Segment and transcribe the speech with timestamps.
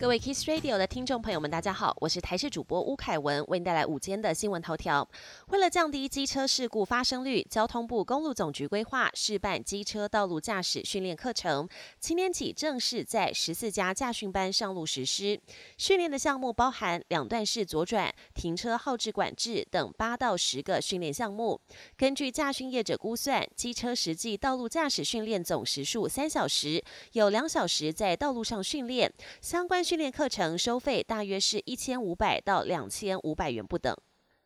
[0.00, 5.06] 各位 Kiss Radio 的听众朋友们，大家好，我是台视主播吴凯文，为您带来午间的新闻头条。
[5.48, 15.40] 为了降低机车事故发生率，交通部公路总局规划试办机车道路驾驶训练课程，今天起正式在十四家驾训班上路实施。
[15.76, 21.60] 训练的项目包含两段式左转、停车号志管制等八到十个训练项目。
[21.96, 29.12] 根据驾训业者估算，机车实际道路驾驶训练总时数三小时，有两小时在道路上训练。
[29.42, 33.96] 相关训练课程收费大约是一千五百到两千五百元不等。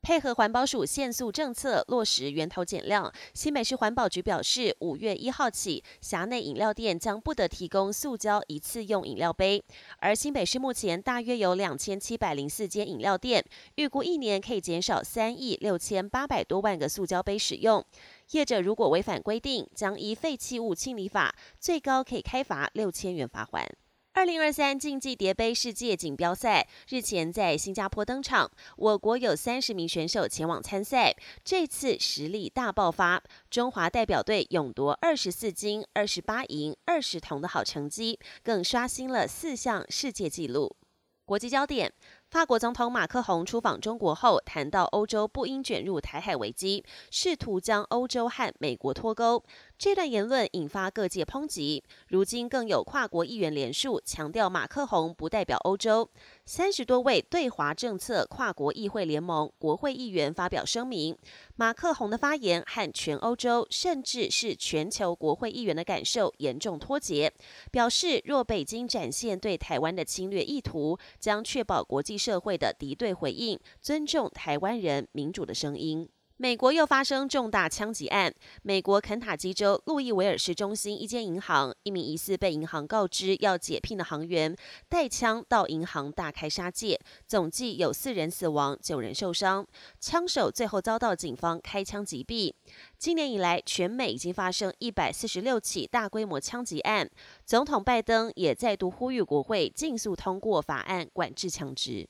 [0.00, 9.62] 配合环保署限速政策，落实源头减量，新北市环保局表示，五月一号起，辖内饮料店将不得提供塑胶一次用饮料杯。
[9.98, 13.44] 而新北市目前大约有两千七百零四间饮料店，
[13.74, 17.84] 预估一年可以减少三亿六千八百多万个塑胶杯使用。
[18.30, 23.68] 业者如果违反规定，将依废弃物清理法，最高可以开罚六千元罚款。
[24.16, 31.14] 二零二三竞技叠杯世界锦标赛日前在新加坡登场，我国有三十名选手前往参赛，
[31.44, 40.74] 这次实力大爆发，中华代表队勇夺二十四金、二十八银、二十铜的好成绩，更刷新了四项世界纪录。
[41.26, 41.92] 国际焦点。
[42.28, 49.42] 法国总统马克宏出访中国后，谈到欧洲不应卷入台海危机，试图将欧洲和美国脱钩。
[49.78, 51.84] 这段言论引发各界抨击。
[52.08, 56.10] 如今更有跨国议员联署，强调马克宏不代表欧洲。
[56.44, 61.16] 三十多位对华政策跨国议会联盟国会议员发表声明，
[61.54, 67.32] 马克宏的发言和全欧洲甚至是全球国会议员的感受严重脱节，
[67.70, 76.08] 表示若北京展现对台湾的侵略意图，将确保国际社会的敌对回应，尊重台湾人民主的声音。
[76.38, 78.30] 美国又发生重大枪击案。
[78.60, 84.54] 美国肯塔基州路易维尔市中心一间银行，一名疑似被银行告知要解聘的行员
[84.86, 89.66] 带枪到银行大开杀戒，总计有四人死亡，九人受伤。
[89.98, 92.52] 枪手最后遭到警方开枪击毙。
[92.98, 97.08] 今年以来，全美已经发生一百四十六起大规模枪击案。
[97.46, 102.06] 总统拜登也再度呼吁国会尽速通过法案管制枪支。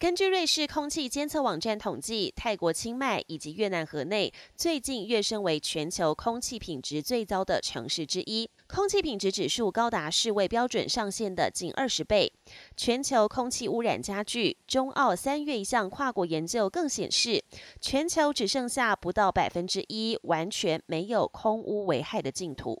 [0.00, 12.32] 根据瑞士空气监测网站统计，泰国清迈以及越南河内最近跃升为全球空气品质最糟的城市之一，空气品质指数高达世卫标准上限的近二十倍。
[12.76, 17.42] 全球空气污染加剧，中澳三月一项跨国研究更显示，
[17.80, 22.80] 全球只剩下不到百分之一完全没有空污危害的净土。